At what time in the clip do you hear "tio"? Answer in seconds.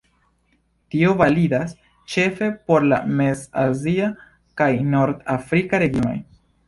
0.93-1.11